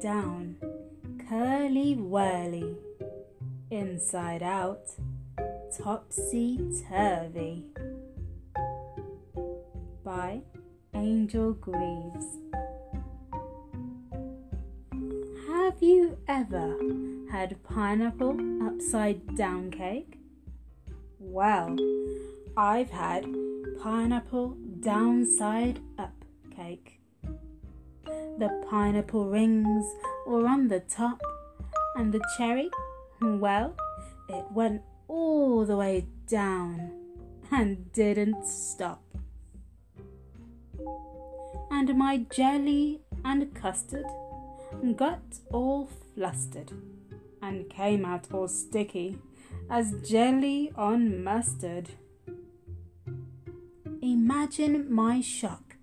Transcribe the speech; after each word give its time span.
down, 0.00 0.56
curly 1.28 1.94
whirly, 1.94 2.76
inside 3.70 4.42
out, 4.42 4.90
topsy 5.76 6.58
turvy. 6.88 7.64
By 10.04 10.42
Angel 10.94 11.54
Greaves. 11.54 12.26
Have 15.48 15.82
you 15.82 16.18
ever 16.28 16.76
had 17.30 17.62
pineapple 17.64 18.36
upside 18.66 19.36
down 19.36 19.70
cake? 19.70 20.18
Well, 21.18 21.76
I've 22.56 22.90
had 22.90 23.26
pineapple 23.82 24.56
downside 24.80 25.80
up 25.98 26.24
cake. 26.54 26.99
The 28.40 28.48
pineapple 28.70 29.28
rings 29.28 29.84
were 30.26 30.46
on 30.48 30.68
the 30.68 30.80
top, 30.80 31.20
and 31.94 32.10
the 32.10 32.22
cherry, 32.38 32.70
well, 33.20 33.76
it 34.30 34.46
went 34.50 34.80
all 35.08 35.66
the 35.66 35.76
way 35.76 36.06
down 36.26 36.90
and 37.52 37.92
didn't 37.92 38.46
stop. 38.46 39.02
And 41.70 41.94
my 41.98 42.24
jelly 42.34 43.02
and 43.26 43.54
custard 43.54 44.06
got 44.96 45.20
all 45.52 45.90
flustered 46.14 46.72
and 47.42 47.68
came 47.68 48.06
out 48.06 48.32
all 48.32 48.48
sticky 48.48 49.18
as 49.68 49.92
jelly 50.00 50.72
on 50.76 51.22
mustard. 51.22 51.90
Imagine 54.00 54.90
my 54.90 55.20
shock 55.20 55.76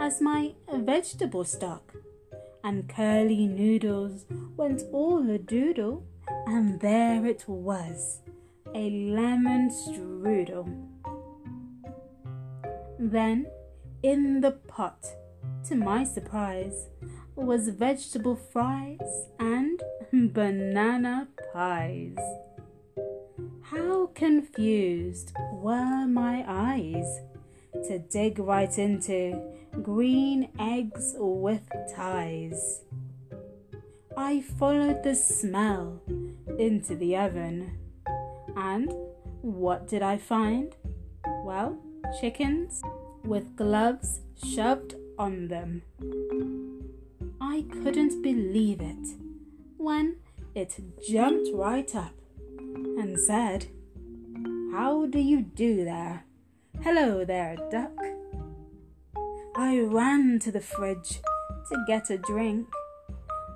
as 0.00 0.22
my 0.22 0.54
vegetable 0.72 1.44
stock 1.44 1.97
and 2.68 2.86
curly 2.86 3.46
noodles 3.46 4.26
went 4.58 4.82
all 4.92 5.30
a 5.30 5.38
doodle, 5.38 6.04
and 6.46 6.78
there 6.80 7.24
it 7.24 7.42
was, 7.48 8.20
a 8.74 8.90
lemon 8.90 9.70
strudel. 9.70 10.68
Then, 12.98 13.46
in 14.02 14.42
the 14.42 14.50
pot, 14.50 15.06
to 15.68 15.76
my 15.76 16.04
surprise, 16.04 16.88
was 17.34 17.70
vegetable 17.70 18.36
fries 18.36 19.28
and 19.38 19.82
banana 20.34 21.28
pies. 21.54 22.18
How 23.62 24.10
confused 24.14 25.32
were 25.54 26.06
my 26.06 26.44
eyes 26.46 27.20
to 27.86 27.98
dig 27.98 28.38
right 28.38 28.78
into 28.78 29.40
green 29.82 30.48
eggs 30.58 31.14
with 31.18 31.68
ties. 31.94 32.82
I 34.16 34.40
followed 34.40 35.02
the 35.02 35.14
smell 35.14 36.02
into 36.58 36.96
the 36.96 37.16
oven, 37.16 37.78
and 38.56 38.92
what 39.42 39.86
did 39.86 40.02
I 40.02 40.16
find? 40.16 40.74
Well, 41.44 41.78
chickens 42.20 42.82
with 43.24 43.56
gloves 43.56 44.20
shoved 44.44 44.96
on 45.18 45.48
them. 45.48 45.82
I 47.40 47.64
couldn't 47.70 48.22
believe 48.22 48.80
it 48.80 49.08
when 49.76 50.16
it 50.54 50.80
jumped 51.08 51.50
right 51.52 51.94
up 51.94 52.14
and 52.98 53.18
said, 53.18 53.66
How 54.72 55.06
do 55.06 55.18
you 55.18 55.42
do 55.42 55.84
there? 55.84 56.24
Hello 56.80 57.24
there, 57.24 57.56
duck. 57.72 57.90
I 59.56 59.80
ran 59.80 60.38
to 60.38 60.52
the 60.52 60.60
fridge 60.60 61.20
to 61.68 61.84
get 61.88 62.08
a 62.08 62.18
drink 62.18 62.68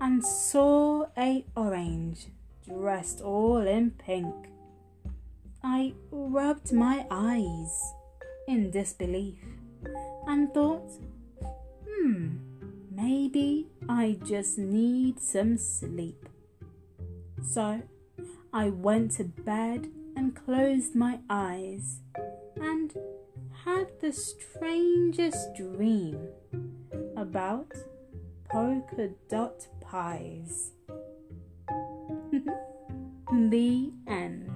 and 0.00 0.24
saw 0.24 1.06
a 1.18 1.44
orange 1.56 2.28
dressed 2.64 3.20
all 3.20 3.66
in 3.66 3.90
pink. 3.90 4.32
I 5.64 5.94
rubbed 6.12 6.72
my 6.72 7.06
eyes 7.10 7.92
in 8.46 8.70
disbelief 8.70 9.38
and 10.28 10.54
thought, 10.54 10.88
hmm, 11.88 12.36
maybe 12.92 13.66
I 13.88 14.16
just 14.24 14.58
need 14.58 15.20
some 15.20 15.58
sleep. 15.58 16.28
So 17.42 17.82
I 18.52 18.68
went 18.70 19.10
to 19.16 19.24
bed 19.24 19.88
and 20.14 20.36
closed 20.36 20.94
my 20.94 21.18
eyes 21.28 21.98
and 22.60 22.94
had 23.64 23.88
the 24.00 24.12
strangest 24.12 25.54
dream 25.56 26.28
about 27.16 27.72
polka 28.50 29.10
dot 29.28 29.66
pies. 29.80 30.72
the 33.32 33.92
end. 34.06 34.47